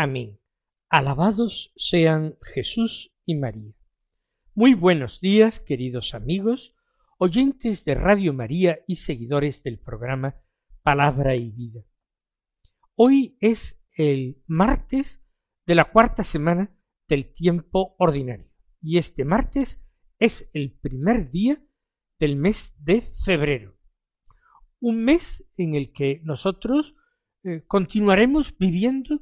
[0.00, 0.38] Amén.
[0.88, 3.74] Alabados sean Jesús y María.
[4.54, 6.76] Muy buenos días, queridos amigos,
[7.18, 10.40] oyentes de Radio María y seguidores del programa
[10.84, 11.80] Palabra y Vida.
[12.94, 15.20] Hoy es el martes
[15.66, 16.72] de la cuarta semana
[17.08, 19.84] del tiempo ordinario y este martes
[20.20, 21.60] es el primer día
[22.20, 23.76] del mes de febrero
[24.80, 26.94] un mes en el que nosotros
[27.42, 29.20] eh, continuaremos viviendo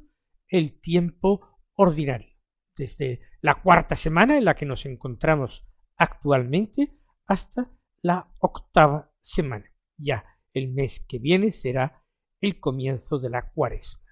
[0.49, 2.35] el tiempo ordinario,
[2.75, 5.67] desde la cuarta semana en la que nos encontramos
[5.97, 9.65] actualmente hasta la octava semana.
[9.97, 12.03] Ya el mes que viene será
[12.41, 14.03] el comienzo de la cuaresma.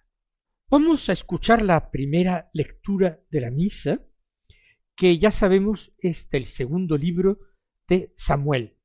[0.70, 4.00] Vamos a escuchar la primera lectura de la misa,
[4.96, 7.40] que ya sabemos es del segundo libro
[7.88, 8.76] de Samuel,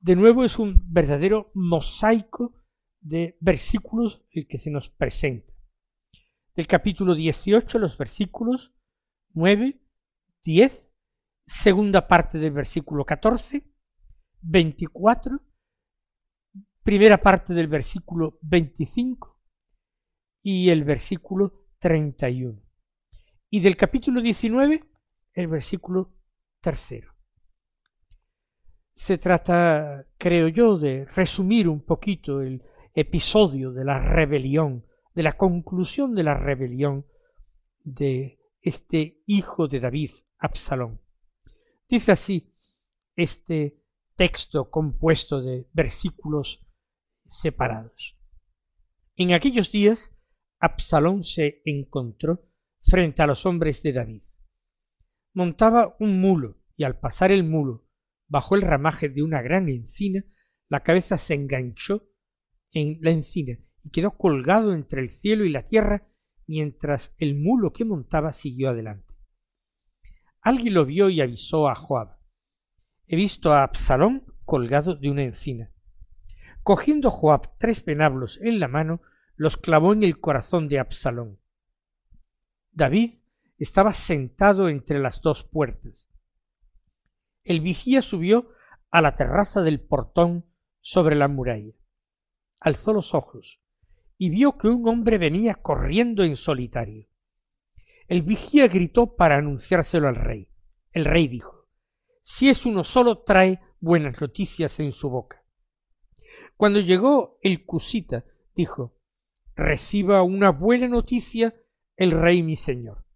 [0.00, 2.54] de nuevo es un verdadero mosaico
[3.00, 5.52] de versículos el que se nos presenta.
[6.60, 8.74] Del capítulo 18, los versículos
[9.32, 9.80] 9,
[10.44, 10.94] 10,
[11.46, 13.64] segunda parte del versículo 14,
[14.42, 15.40] 24,
[16.82, 19.40] primera parte del versículo 25
[20.42, 22.62] y el versículo 31.
[23.48, 24.84] Y del capítulo 19,
[25.32, 26.12] el versículo
[26.60, 27.14] tercero.
[28.92, 32.62] Se trata, creo yo, de resumir un poquito el
[32.92, 34.84] episodio de la rebelión,
[35.14, 37.06] de la conclusión de la rebelión
[37.82, 41.00] de este hijo de David, Absalón.
[41.88, 42.54] Dice así
[43.16, 43.82] este
[44.16, 46.66] texto compuesto de versículos
[47.26, 48.18] separados.
[49.16, 50.16] En aquellos días
[50.58, 52.48] Absalón se encontró
[52.80, 54.22] frente a los hombres de David.
[55.34, 57.86] Montaba un mulo y al pasar el mulo
[58.28, 60.24] bajo el ramaje de una gran encina,
[60.68, 62.08] la cabeza se enganchó
[62.72, 66.06] en la encina y quedó colgado entre el cielo y la tierra
[66.46, 69.14] mientras el mulo que montaba siguió adelante.
[70.40, 72.18] Alguien lo vio y avisó a Joab.
[73.06, 75.70] He visto a Absalón colgado de una encina.
[76.62, 79.00] Cogiendo Joab tres venablos en la mano,
[79.36, 81.38] los clavó en el corazón de Absalón.
[82.72, 83.12] David
[83.58, 86.10] estaba sentado entre las dos puertas.
[87.44, 88.50] El vigía subió
[88.90, 90.46] a la terraza del portón
[90.80, 91.74] sobre la muralla.
[92.58, 93.60] Alzó los ojos
[94.22, 97.08] y vio que un hombre venía corriendo en solitario.
[98.06, 100.46] El vigía gritó para anunciárselo al rey.
[100.92, 101.70] El rey dijo
[102.20, 105.42] Si es uno solo trae buenas noticias en su boca.
[106.58, 109.00] Cuando llegó el cusita, dijo
[109.56, 111.54] Reciba una buena noticia
[111.96, 113.06] el rey mi señor.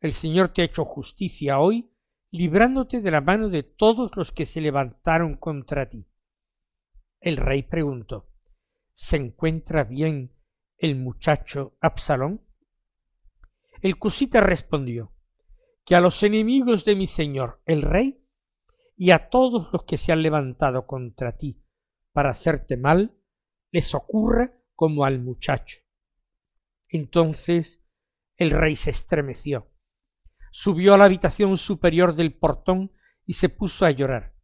[0.00, 1.90] El señor te ha hecho justicia hoy
[2.30, 6.06] librándote de la mano de todos los que se levantaron contra ti.
[7.20, 8.28] El rey preguntó
[8.92, 10.30] ¿Se encuentra bien
[10.82, 12.44] el muchacho Absalón?
[13.80, 15.14] El cusita respondió
[15.86, 18.22] que a los enemigos de mi señor el rey
[18.96, 21.64] y a todos los que se han levantado contra ti
[22.12, 23.16] para hacerte mal
[23.70, 25.78] les ocurra como al muchacho.
[26.90, 27.82] Entonces
[28.36, 29.72] el rey se estremeció
[30.52, 32.92] subió a la habitación superior del portón
[33.26, 34.36] y se puso a llorar.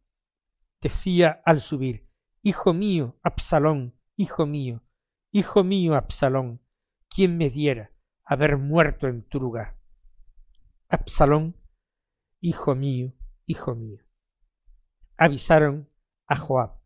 [0.81, 2.09] Decía al subir
[2.41, 4.83] Hijo mío, Absalón, hijo mío,
[5.31, 6.61] hijo mío, Absalón,
[7.07, 7.91] ¿quién me diera
[8.23, 9.77] haber muerto en tu lugar?
[10.87, 11.55] Absalón,
[12.41, 13.13] hijo mío,
[13.45, 14.03] hijo mío.
[15.17, 15.89] Avisaron
[16.27, 16.79] a Joab.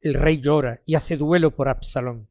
[0.00, 2.28] El rey llora y hace duelo por Absalón.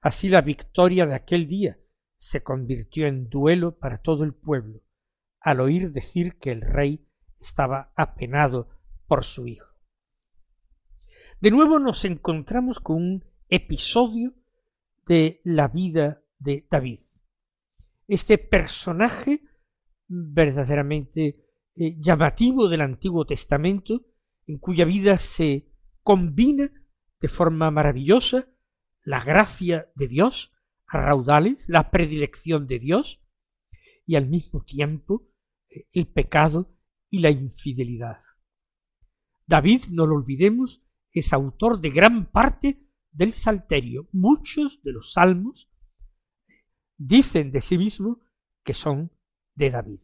[0.00, 1.78] Así la victoria de aquel día
[2.18, 4.82] se convirtió en duelo para todo el pueblo
[5.42, 7.04] al oír decir que el rey
[7.40, 8.68] estaba apenado
[9.06, 9.76] por su hijo.
[11.40, 14.34] De nuevo nos encontramos con un episodio
[15.06, 17.00] de la vida de David.
[18.08, 19.42] Este personaje
[20.08, 24.06] verdaderamente eh, llamativo del Antiguo Testamento,
[24.46, 25.72] en cuya vida se
[26.02, 26.70] combina
[27.20, 28.48] de forma maravillosa
[29.04, 30.52] la gracia de Dios
[30.86, 33.22] a raudales, la predilección de Dios,
[34.04, 35.28] y al mismo tiempo
[35.92, 36.76] el pecado
[37.08, 38.18] y la infidelidad.
[39.46, 40.82] David, no lo olvidemos,
[41.12, 44.08] es autor de gran parte del Salterio.
[44.12, 45.70] Muchos de los salmos
[46.96, 48.18] dicen de sí mismos
[48.64, 49.12] que son
[49.54, 50.00] de David.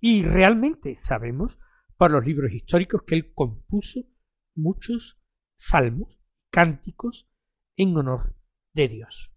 [0.00, 1.58] Y realmente sabemos
[1.96, 4.00] por los libros históricos que él compuso
[4.54, 5.20] muchos
[5.56, 6.20] salmos,
[6.50, 7.28] cánticos
[7.76, 8.36] en honor
[8.72, 9.32] de Dios.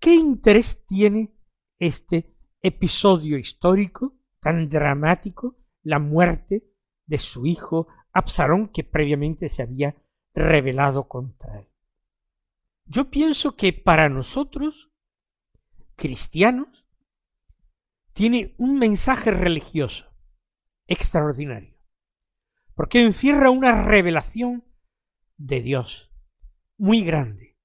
[0.00, 1.34] ¿Qué interés tiene
[1.78, 6.64] este episodio histórico tan dramático, la muerte
[7.06, 9.96] de su hijo Absalón que previamente se había
[10.34, 11.68] rebelado contra él?
[12.88, 14.92] Yo pienso que para nosotros,
[15.96, 16.86] cristianos,
[18.12, 20.06] tiene un mensaje religioso
[20.86, 21.76] extraordinario,
[22.74, 24.64] porque encierra una revelación
[25.36, 26.12] de Dios
[26.78, 27.58] muy grande.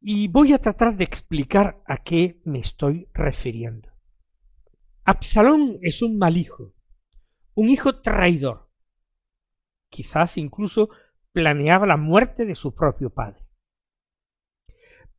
[0.00, 3.90] Y voy a tratar de explicar a qué me estoy refiriendo.
[5.04, 6.74] Absalón es un mal hijo,
[7.54, 8.70] un hijo traidor.
[9.88, 10.90] Quizás incluso
[11.32, 13.45] planeaba la muerte de su propio padre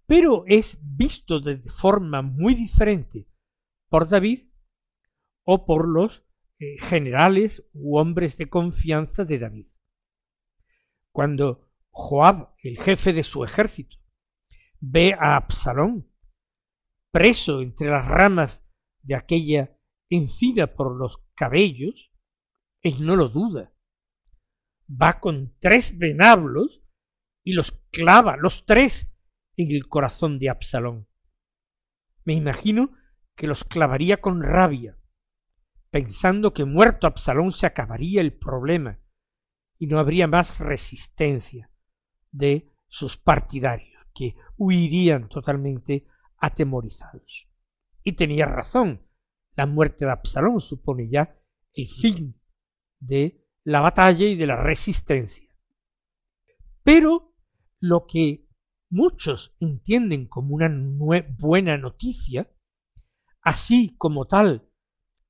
[0.07, 3.27] pero es visto de forma muy diferente
[3.89, 4.39] por David
[5.43, 6.25] o por los
[6.59, 9.67] eh, generales u hombres de confianza de David.
[11.11, 13.97] Cuando Joab, el jefe de su ejército,
[14.79, 16.09] ve a Absalón
[17.11, 18.67] preso entre las ramas
[19.01, 19.77] de aquella
[20.09, 22.11] encina por los cabellos,
[22.81, 23.73] él no lo duda.
[24.89, 26.83] Va con tres venablos
[27.43, 29.16] y los clava, los tres,
[29.57, 31.07] en el corazón de Absalón.
[32.23, 32.91] Me imagino
[33.35, 34.97] que los clavaría con rabia,
[35.89, 38.99] pensando que muerto Absalón se acabaría el problema
[39.79, 41.71] y no habría más resistencia
[42.31, 46.07] de sus partidarios, que huirían totalmente
[46.37, 47.47] atemorizados.
[48.03, 49.05] Y tenía razón,
[49.55, 51.35] la muerte de Absalón supone ya
[51.73, 52.39] el fin
[52.99, 55.51] de la batalla y de la resistencia.
[56.83, 57.35] Pero
[57.79, 58.46] lo que
[58.89, 60.69] muchos entienden como una
[61.37, 62.49] buena noticia,
[63.41, 64.69] así como tal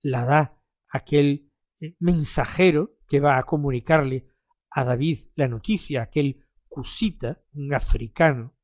[0.01, 4.27] la da aquel eh, mensajero que va a comunicarle
[4.71, 8.55] a David la noticia, aquel cusita, un africano,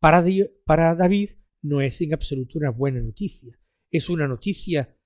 [0.00, 0.24] para,
[0.64, 1.30] para David
[1.62, 3.58] no es en absoluto una buena noticia,
[3.90, 4.96] es una noticia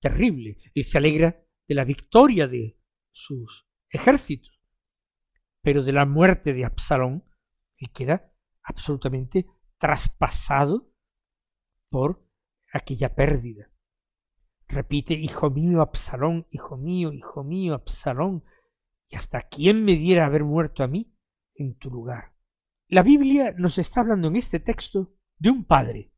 [0.00, 0.58] terrible.
[0.74, 2.78] Él se alegra de la victoria de
[3.12, 4.60] sus ejércitos,
[5.62, 7.24] pero de la muerte de Absalón
[7.82, 8.32] y queda
[8.62, 10.88] absolutamente traspasado
[11.90, 12.24] por
[12.72, 13.72] aquella pérdida.
[14.68, 18.44] Repite, hijo mío, Absalón, hijo mío, hijo mío, Absalón,
[19.08, 21.12] y hasta quién me diera haber muerto a mí
[21.56, 22.36] en tu lugar.
[22.86, 26.12] La Biblia nos está hablando en este texto de un padre,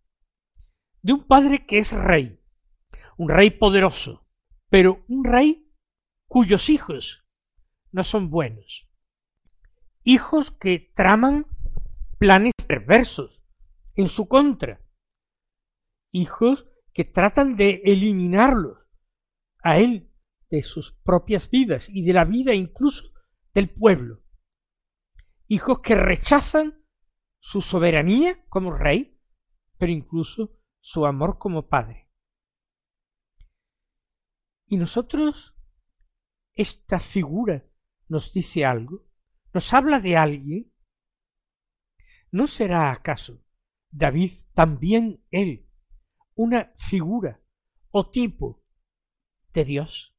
[1.01, 2.39] de un padre que es rey,
[3.17, 4.29] un rey poderoso,
[4.69, 5.73] pero un rey
[6.29, 7.25] cuyos hijos
[7.91, 8.87] no son buenos,
[10.03, 11.47] hijos que traman
[12.19, 13.43] planes perversos
[13.95, 14.81] en su contra,
[16.13, 18.79] hijos que tratan de eliminarlos
[19.63, 20.13] a él
[20.51, 23.13] de sus propias vidas y de la vida incluso
[23.53, 24.23] del pueblo,
[25.49, 26.85] hijos que rechazan
[27.41, 29.21] su soberanía como rey,
[29.79, 32.11] pero incluso su amor como padre.
[34.67, 35.55] Y nosotros,
[36.55, 37.67] esta figura
[38.09, 39.05] nos dice algo,
[39.53, 40.74] nos habla de alguien
[42.35, 43.45] ¿No será acaso
[43.93, 45.71] David también él
[46.35, 47.41] una figura
[47.93, 48.61] o tipo
[49.53, 50.17] de Dios?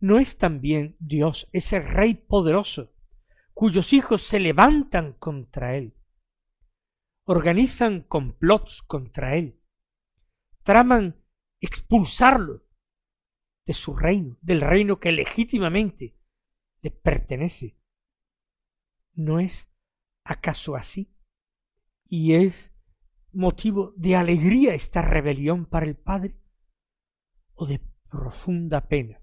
[0.00, 2.94] ¿No es también Dios ese Rey poderoso
[3.52, 5.94] cuyos hijos se levantan contra él,
[7.24, 9.60] organizan complots contra él,
[10.62, 11.22] traman
[11.60, 12.64] expulsarlo
[13.66, 16.18] de su reino, del reino que legítimamente
[16.80, 17.78] le pertenece?
[19.12, 19.70] ¿No es
[20.28, 21.10] acaso así?
[22.06, 22.72] ¿Y es
[23.32, 26.38] motivo de alegría esta rebelión para el Padre?
[27.54, 27.80] ¿O de
[28.10, 29.20] profunda pena?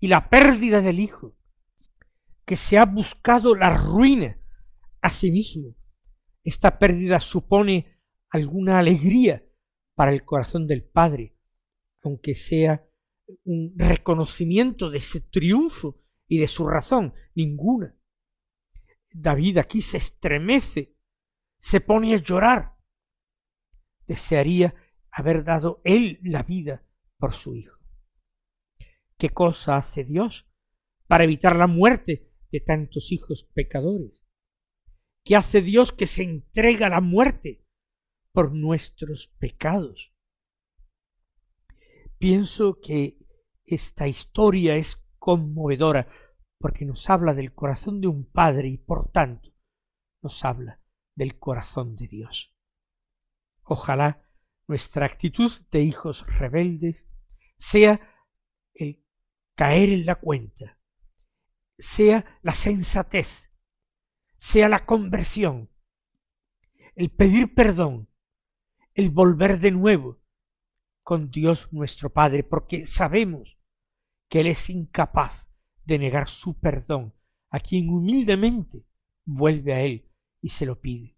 [0.00, 1.36] Y la pérdida del Hijo,
[2.44, 4.38] que se ha buscado la ruina
[5.00, 5.76] a sí mismo.
[6.42, 9.44] Esta pérdida supone alguna alegría
[9.94, 11.36] para el corazón del Padre,
[12.02, 12.84] aunque sea
[13.44, 17.95] un reconocimiento de ese triunfo y de su razón, ninguna.
[19.18, 20.94] David aquí se estremece,
[21.58, 22.76] se pone a llorar.
[24.06, 24.74] Desearía
[25.10, 27.80] haber dado él la vida por su hijo.
[29.16, 30.46] ¿Qué cosa hace Dios
[31.06, 34.22] para evitar la muerte de tantos hijos pecadores?
[35.24, 37.64] ¿Qué hace Dios que se entrega a la muerte
[38.32, 40.12] por nuestros pecados?
[42.18, 43.18] Pienso que
[43.64, 46.06] esta historia es conmovedora
[46.58, 49.52] porque nos habla del corazón de un padre y por tanto
[50.22, 50.80] nos habla
[51.14, 52.54] del corazón de Dios.
[53.62, 54.22] Ojalá
[54.66, 57.08] nuestra actitud de hijos rebeldes
[57.56, 58.00] sea
[58.74, 59.04] el
[59.54, 60.78] caer en la cuenta,
[61.78, 63.52] sea la sensatez,
[64.38, 65.70] sea la conversión,
[66.94, 68.08] el pedir perdón,
[68.94, 70.20] el volver de nuevo
[71.02, 73.58] con Dios nuestro Padre, porque sabemos
[74.28, 75.45] que Él es incapaz
[75.86, 77.14] de negar su perdón
[77.50, 78.84] a quien humildemente
[79.24, 80.10] vuelve a Él
[80.42, 81.16] y se lo pide.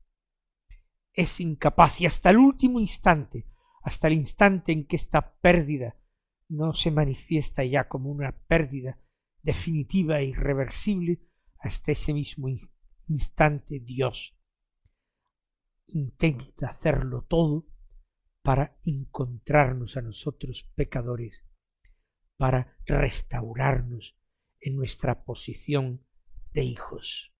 [1.12, 3.46] Es incapaz y hasta el último instante,
[3.82, 5.96] hasta el instante en que esta pérdida
[6.48, 8.98] no se manifiesta ya como una pérdida
[9.42, 11.20] definitiva e irreversible,
[11.58, 12.48] hasta ese mismo
[13.08, 14.38] instante Dios
[15.88, 17.66] intenta hacerlo todo
[18.42, 21.46] para encontrarnos a nosotros pecadores,
[22.36, 24.17] para restaurarnos
[24.60, 26.04] en nuestra posición
[26.52, 27.32] de hijos.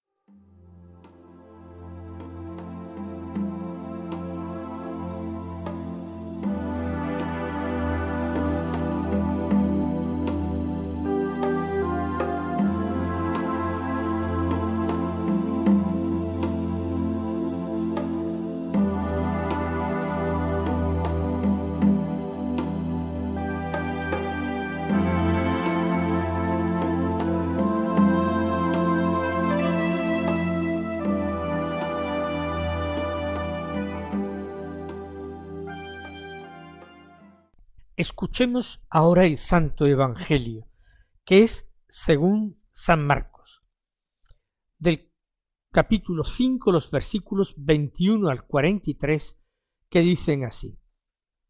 [37.99, 40.69] Escuchemos ahora el Santo Evangelio,
[41.25, 43.59] que es según San Marcos,
[44.77, 45.11] del
[45.69, 49.37] capítulo 5, los versículos 21 al 43,
[49.89, 50.79] que dicen así.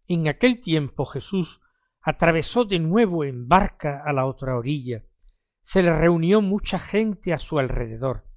[0.07, 1.61] En aquel tiempo Jesús
[2.01, 5.03] atravesó de nuevo en barca a la otra orilla,
[5.61, 8.27] se le reunió mucha gente a su alrededor,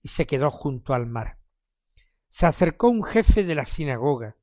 [0.00, 1.38] y se quedó junto al mar.
[2.28, 4.36] Se acercó un jefe de la sinagoga,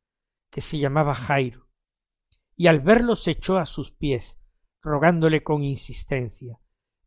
[0.50, 1.69] que se llamaba Jairo,
[2.60, 4.38] y al verlo se echó a sus pies,
[4.82, 6.60] rogándole con insistencia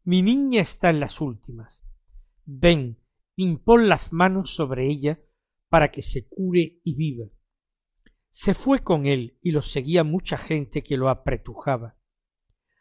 [0.02, 1.84] Mi niña está en las últimas.
[2.46, 2.98] Ven,
[3.36, 5.20] impón las manos sobre ella
[5.68, 7.26] para que se cure y viva.
[8.30, 11.98] Se fue con él y lo seguía mucha gente que lo apretujaba.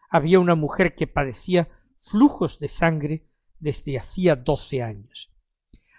[0.10, 1.68] Había una mujer que padecía
[2.00, 3.28] flujos de sangre
[3.60, 5.34] desde hacía doce años.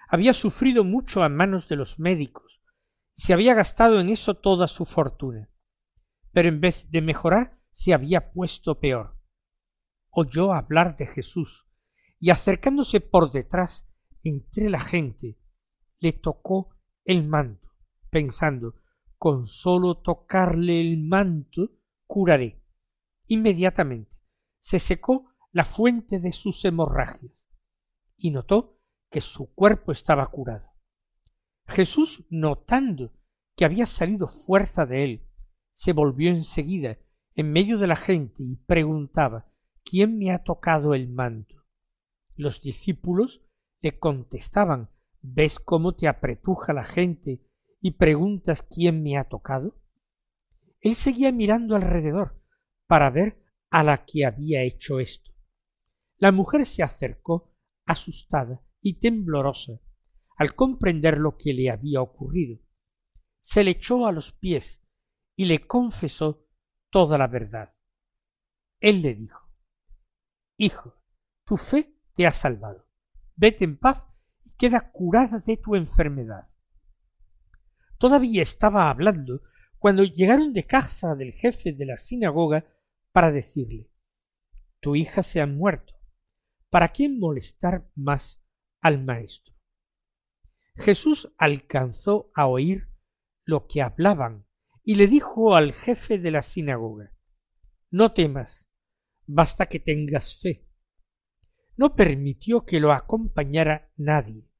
[0.09, 2.63] Había sufrido mucho a manos de los médicos,
[3.15, 5.52] y se había gastado en eso toda su fortuna
[6.33, 9.17] pero en vez de mejorar se había puesto peor.
[10.11, 11.67] Oyó hablar de Jesús
[12.19, 13.89] y acercándose por detrás
[14.23, 15.39] entre la gente
[15.99, 17.69] le tocó el manto,
[18.11, 18.75] pensando
[19.19, 21.71] con sólo tocarle el manto
[22.07, 22.63] curaré.
[23.29, 24.19] Inmediatamente
[24.59, 27.33] se secó la fuente de sus hemorragias
[28.17, 30.71] y notó que su cuerpo estaba curado.
[31.67, 33.13] Jesús, notando
[33.57, 35.32] que había salido fuerza de él
[35.73, 36.99] se volvió enseguida
[37.35, 39.49] en medio de la gente y preguntaba
[39.85, 41.65] ¿Quién me ha tocado el manto?
[42.37, 43.43] Los discípulos
[43.81, 47.43] le contestaban ¿Ves cómo te apretuja la gente
[47.81, 49.77] y preguntas quién me ha tocado?
[50.81, 52.43] Él seguía mirando alrededor
[52.87, 55.33] para ver a la que había hecho esto.
[56.17, 57.55] La mujer se acercó
[57.87, 59.81] asustada y temblorosa
[60.37, 62.59] al comprender lo que le había ocurrido.
[63.41, 64.82] Se le echó a los pies
[65.37, 66.47] y le confesó
[66.91, 67.75] toda la verdad.
[68.81, 69.49] Él le dijo
[70.57, 71.01] Hijo,
[71.45, 72.89] tu fe te ha salvado.
[73.35, 74.09] Vete en paz
[74.45, 76.49] y queda curada de tu enfermedad.
[77.99, 79.43] Todavía estaba hablando
[79.79, 82.65] cuando llegaron de casa del jefe de la sinagoga
[83.13, 83.91] para decirle
[84.81, 85.95] Tu hija se ha muerto.
[86.71, 88.43] ¿Para quién molestar más
[88.81, 89.55] al maestro?
[90.77, 92.89] Jesús alcanzó a oír
[93.45, 94.47] lo que hablaban
[94.85, 97.13] y le dijo al jefe de la sinagoga
[97.91, 98.71] No temas,
[99.27, 100.69] basta que tengas fe.
[101.77, 104.51] No permitió que lo acompañara nadie,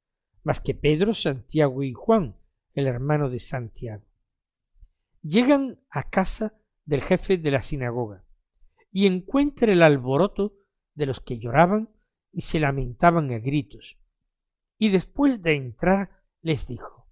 [0.43, 2.37] más que Pedro, Santiago y Juan,
[2.73, 4.05] el hermano de Santiago.
[5.21, 8.25] Llegan a casa del jefe de la sinagoga
[8.91, 10.55] y encuentra el alboroto
[10.95, 11.89] de los que lloraban
[12.31, 13.99] y se lamentaban a gritos.
[14.77, 17.07] Y después de entrar les dijo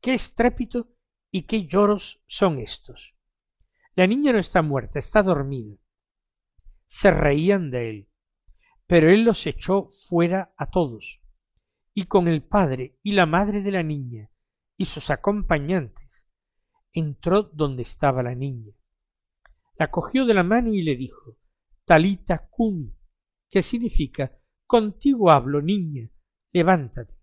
[0.00, 0.88] Qué estrépito
[1.30, 3.14] ¿Y qué lloros son estos?
[3.94, 5.76] La niña no está muerta, está dormida.
[6.86, 8.08] Se reían de él,
[8.86, 11.20] pero él los echó fuera a todos,
[11.94, 14.30] y con el padre y la madre de la niña
[14.76, 16.26] y sus acompañantes
[16.92, 18.72] entró donde estaba la niña.
[19.76, 21.38] La cogió de la mano y le dijo
[21.84, 22.92] Talita cumi,
[23.48, 26.08] que significa Contigo hablo, niña,
[26.52, 27.14] levántate.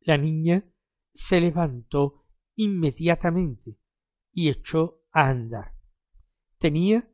[0.00, 0.64] La niña
[1.12, 2.19] se levantó
[2.62, 3.78] inmediatamente
[4.32, 5.74] y echó a andar.
[6.58, 7.10] Tenía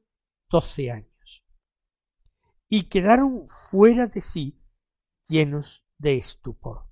[0.50, 1.45] doce años.
[2.69, 4.61] Y quedaron fuera de sí
[5.25, 6.88] llenos de estupor.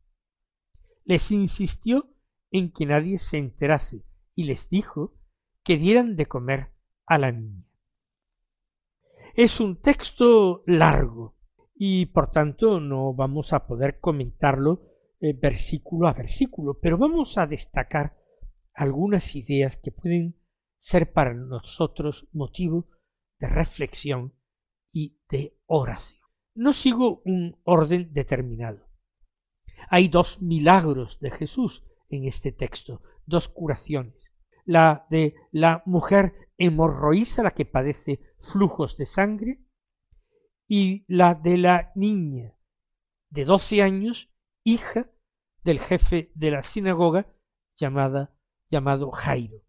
[1.05, 2.15] Les insistió
[2.53, 4.05] en que nadie se enterase
[4.37, 5.15] y les dijo
[5.65, 6.73] que dieran de comer
[7.07, 7.67] a la niña.
[9.35, 11.37] Es un texto largo
[11.75, 17.49] y por tanto no vamos a poder comentarlo eh, versículo a versículo, pero vamos a
[17.49, 18.24] destacar
[18.75, 20.37] algunas ideas que pueden
[20.79, 22.89] ser para nosotros motivo
[23.39, 24.35] de reflexión
[24.93, 26.21] y de oración.
[26.55, 28.87] No sigo un orden determinado.
[29.89, 34.33] Hay dos milagros de Jesús en este texto, dos curaciones.
[34.65, 39.61] La de la mujer hemorroísa, la que padece flujos de sangre,
[40.67, 42.57] y la de la niña
[43.31, 45.11] de doce años, hija
[45.65, 47.27] del jefe de la sinagoga
[47.77, 48.34] llamada,
[48.75, 49.63] llamado Jairo.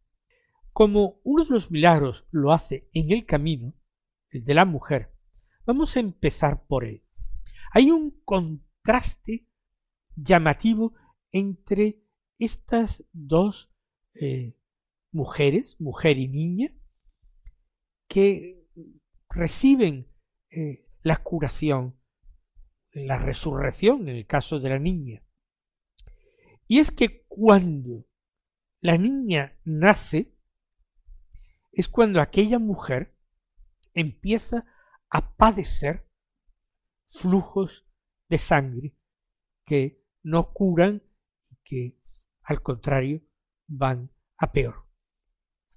[0.73, 3.73] Como uno de los milagros lo hace en el camino,
[4.31, 5.13] el de la mujer,
[5.63, 7.03] vamos a empezar por él.
[7.71, 9.47] Hay un contraste
[10.15, 10.93] llamativo
[11.31, 12.01] entre
[12.39, 13.71] estas dos
[14.15, 14.57] eh,
[15.11, 16.73] mujeres, mujer y niña,
[18.07, 18.67] que
[19.29, 20.07] reciben
[20.49, 21.95] eh, la curación,
[22.91, 25.21] la resurrección en el caso de la niña.
[26.67, 28.07] Y es que cuando
[28.85, 30.31] la niña nace,
[31.71, 33.17] es cuando aquella mujer
[33.95, 34.63] empieza
[35.09, 36.07] a padecer
[37.09, 37.87] flujos
[38.29, 38.95] de sangre
[39.65, 41.01] que no curan
[41.49, 41.99] y que
[42.43, 43.23] al contrario
[43.65, 44.85] van a peor.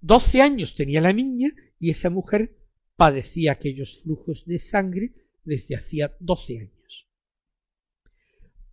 [0.02, 2.58] Doce años tenía la niña y esa mujer
[2.94, 7.08] padecía aquellos flujos de sangre desde hacía doce años.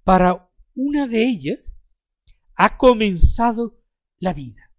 [0.04, 1.80] Para una de ellas
[2.56, 3.85] ha comenzado
[4.20, 4.72] la vida.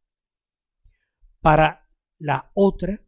[1.40, 3.00] Para la otra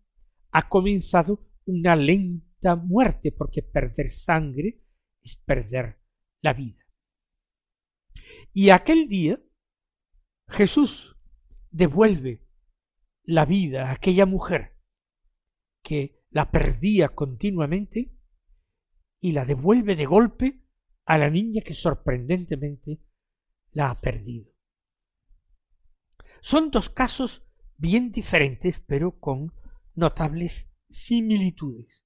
[0.51, 4.83] ha comenzado una lenta muerte, porque perder sangre
[5.23, 6.01] es perder
[6.41, 6.85] la vida.
[8.53, 9.41] Y aquel día
[10.49, 11.17] Jesús
[11.71, 12.47] devuelve
[13.25, 14.79] la vida a aquella mujer
[15.83, 18.17] que la perdía continuamente
[19.21, 20.63] y la devuelve de golpe
[21.05, 23.03] a la niña que sorprendentemente
[23.73, 24.58] la ha perdido.
[26.41, 27.47] Son dos casos
[27.77, 29.53] bien diferentes, pero con
[29.95, 32.05] notables similitudes.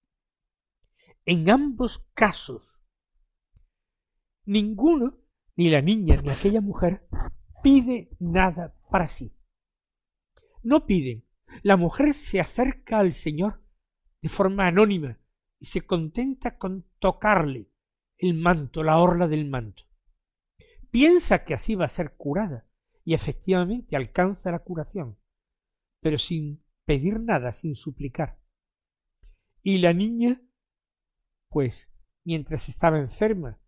[1.24, 2.80] En ambos casos,
[4.44, 5.18] ninguno,
[5.56, 7.06] ni la niña ni aquella mujer,
[7.62, 9.36] pide nada para sí.
[10.62, 11.24] No piden.
[11.62, 13.62] La mujer se acerca al Señor
[14.22, 15.18] de forma anónima
[15.58, 17.70] y se contenta con tocarle
[18.16, 19.84] el manto, la orla del manto.
[20.90, 22.66] Piensa que así va a ser curada,
[23.04, 25.18] y efectivamente alcanza la curación,
[26.00, 28.38] pero sin pedir nada, sin suplicar.
[29.62, 30.40] Y la niña,
[31.48, 31.92] pues,
[32.24, 33.60] mientras estaba enferma,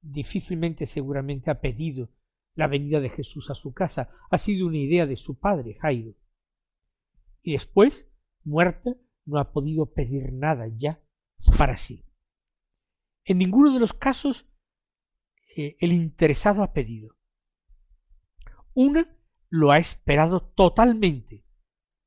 [0.00, 2.10] difícilmente seguramente ha pedido
[2.54, 6.14] la venida de Jesús a su casa, ha sido una idea de su padre, Jairo.
[7.42, 8.10] Y después,
[8.44, 11.02] muerta, no ha podido pedir nada ya
[11.58, 12.04] para sí.
[13.24, 14.46] En ninguno de los casos
[15.56, 17.16] eh, el interesado ha pedido.
[18.74, 19.06] Una
[19.48, 21.44] lo ha esperado totalmente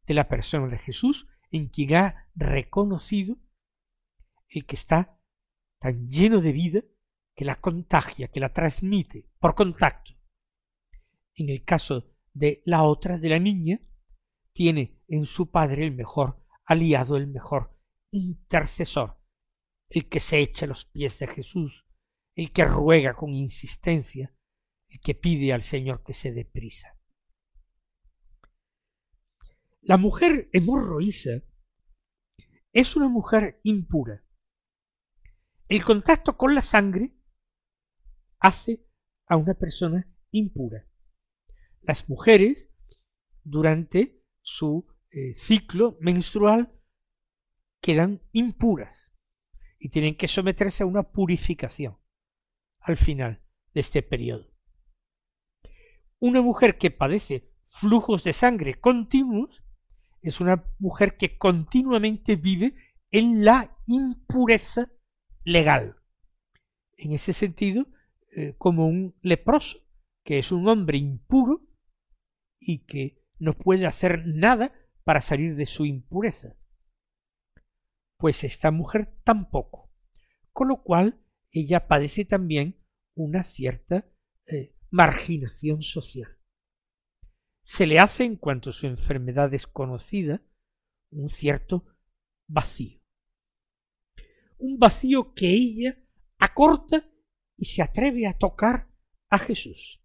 [0.06, 3.38] de la persona de Jesús, en quien ha reconocido
[4.49, 5.19] el que está
[5.80, 6.84] tan lleno de vida
[7.36, 10.13] que la contagia, que la transmite por contacto.
[11.36, 13.80] En el caso de la otra, de la niña,
[14.53, 17.77] tiene en su padre el mejor aliado, el mejor
[18.12, 19.21] intercesor,
[19.89, 21.86] el que se echa a los pies de Jesús,
[22.36, 24.36] el que ruega con insistencia,
[24.89, 26.97] el que pide al Señor que se dé prisa.
[29.82, 31.43] La mujer hemorroísa
[32.73, 34.23] es una mujer impura.
[35.67, 37.15] El contacto con la sangre
[38.39, 38.86] hace
[39.28, 40.88] a una persona impura.
[41.82, 42.69] Las mujeres,
[43.43, 46.73] durante su eh, ciclo menstrual,
[47.82, 49.13] quedan impuras
[49.80, 51.97] y tienen que someterse a una purificación
[52.80, 54.57] al final de este periodo.
[56.19, 59.63] Una mujer que padece flujos de sangre continuos
[60.21, 62.75] es una mujer que continuamente vive
[63.12, 64.91] en la impureza
[65.43, 65.95] legal.
[66.97, 67.86] En ese sentido,
[68.36, 69.80] eh, como un leproso,
[70.23, 71.67] que es un hombre impuro
[72.60, 76.56] y que no puede hacer nada para salir de su impureza.
[78.17, 79.91] Pues esta mujer tampoco.
[80.51, 82.84] Con lo cual ella padece también
[83.15, 84.06] una cierta
[84.47, 86.38] eh, marginación social.
[87.63, 90.41] se le hace, en cuanto su enfermedad es conocida,
[91.12, 91.86] un cierto
[92.47, 93.02] vacío.
[94.58, 95.97] Un vacío que ella
[96.39, 97.10] acorta
[97.58, 98.89] y se atreve a tocar
[99.30, 100.02] a Jesús.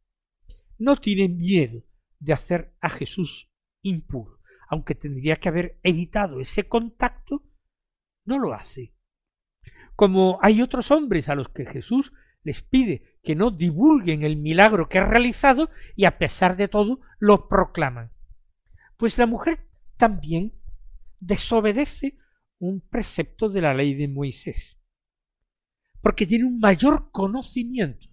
[0.76, 1.84] No tiene miedo
[2.18, 3.48] de hacer a Jesús
[3.82, 7.44] impuro, aunque tendría que haber evitado ese contacto,
[8.24, 8.94] no lo hace.
[9.94, 12.12] Como hay otros hombres a los que Jesús
[12.42, 17.00] les pide que no divulguen el milagro que ha realizado y a pesar de todo
[17.18, 18.12] lo proclaman.
[18.96, 20.52] Pues la mujer también
[21.20, 22.18] desobedece
[22.58, 24.80] un precepto de la ley de Moisés,
[26.00, 28.08] porque tiene un mayor conocimiento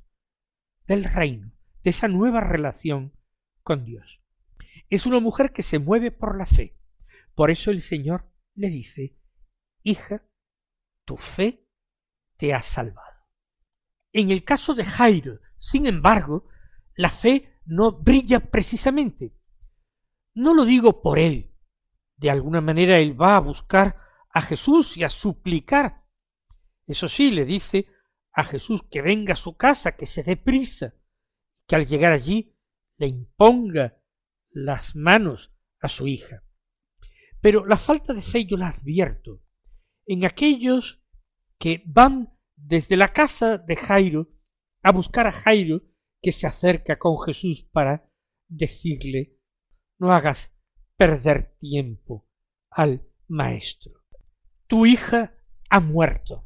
[0.88, 1.52] del reino,
[1.84, 3.14] de esa nueva relación
[3.62, 4.22] con Dios.
[4.90, 6.76] Es una mujer que se mueve por la fe.
[7.36, 9.16] Por eso el Señor le dice,
[9.84, 10.24] hija,
[11.06, 11.68] tu fe
[12.38, 13.19] te ha salvado.
[14.12, 16.48] En el caso de Jairo, sin embargo,
[16.96, 19.36] la fe no brilla precisamente.
[20.34, 21.56] No lo digo por él.
[22.18, 23.98] De alguna manera él va a buscar
[24.32, 26.06] a Jesús y a suplicar.
[26.88, 27.88] Eso sí, le dice
[28.34, 30.96] a Jesús que venga a su casa, que se dé prisa,
[31.68, 32.56] que al llegar allí
[32.98, 34.02] le imponga
[34.50, 36.44] las manos a su hija.
[37.42, 39.42] Pero la falta de fe yo la advierto
[40.06, 41.02] en aquellos
[41.58, 44.30] que van desde la casa de Jairo
[44.84, 45.82] a buscar a Jairo
[46.22, 48.10] que se acerca con Jesús para
[48.48, 49.40] decirle
[49.98, 50.56] no hagas
[50.96, 52.28] perder tiempo
[52.70, 54.06] al maestro.
[54.68, 55.36] Tu hija
[55.70, 56.46] ha muerto.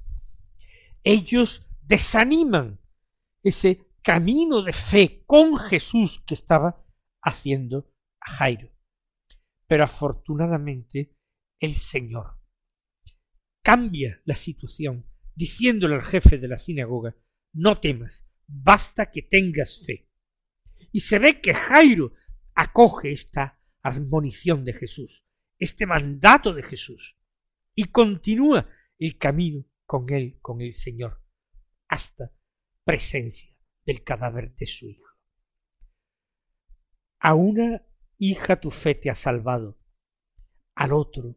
[1.04, 2.80] Ellos desaniman
[3.42, 6.86] ese camino de fe con Jesús que estaba
[7.22, 8.70] haciendo Jairo.
[9.68, 11.16] Pero afortunadamente
[11.60, 12.40] el Señor
[13.62, 17.16] cambia la situación diciéndole al jefe de la sinagoga
[17.54, 20.10] no temas, basta que tengas fe.
[20.92, 22.14] Y se ve que Jairo
[22.56, 25.26] acoge esta admonición de Jesús,
[25.60, 27.18] este mandato de Jesús,
[27.76, 31.22] y continúa el camino con él, con el Señor,
[31.88, 32.32] hasta
[32.84, 33.50] presencia
[33.86, 35.10] del cadáver de su hijo.
[37.20, 37.86] A una
[38.18, 39.80] hija tu fe te ha salvado,
[40.76, 41.36] al otro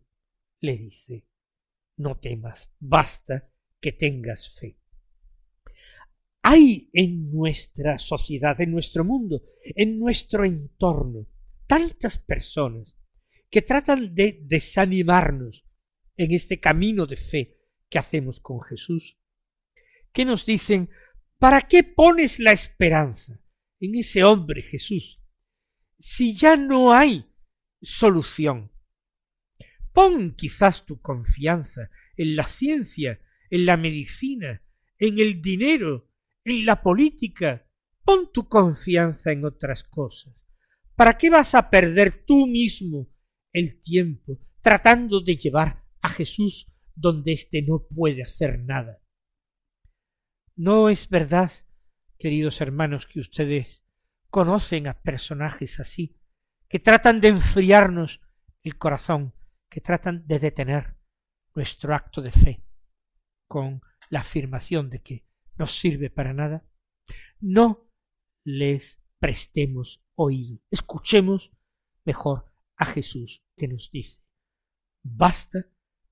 [0.60, 1.28] le dice,
[1.96, 3.50] no temas, basta
[3.86, 4.80] que tengas fe.
[6.42, 11.28] Hay en nuestra sociedad, en nuestro mundo, en nuestro entorno,
[11.68, 12.96] tantas personas
[13.48, 15.64] que tratan de desanimarnos
[16.16, 19.20] en este camino de fe que hacemos con Jesús,
[20.12, 20.90] que nos dicen,
[21.38, 23.40] ¿para qué pones la esperanza
[23.78, 25.22] en ese hombre Jesús
[25.96, 27.24] si ya no hay
[27.80, 28.72] solución?
[29.92, 33.20] Pon quizás tu confianza en la ciencia
[33.50, 34.62] en la medicina,
[34.98, 36.08] en el dinero,
[36.44, 37.66] en la política.
[38.04, 40.44] Pon tu confianza en otras cosas.
[40.94, 43.08] ¿Para qué vas a perder tú mismo
[43.52, 49.02] el tiempo tratando de llevar a Jesús donde éste no puede hacer nada?
[50.54, 51.50] No es verdad,
[52.18, 53.82] queridos hermanos, que ustedes
[54.30, 56.16] conocen a personajes así,
[56.68, 58.20] que tratan de enfriarnos
[58.62, 59.34] el corazón,
[59.68, 60.96] que tratan de detener
[61.54, 62.65] nuestro acto de fe
[63.46, 66.64] con la afirmación de que no sirve para nada,
[67.40, 67.90] no
[68.44, 70.60] les prestemos oído.
[70.70, 71.52] Escuchemos
[72.04, 74.22] mejor a Jesús que nos dice,
[75.02, 75.66] basta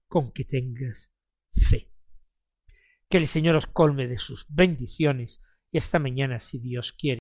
[0.08, 1.12] con que tengas
[1.52, 1.90] fe.
[3.08, 7.20] Que el Señor os colme de sus bendiciones y esta mañana, si Dios quiere.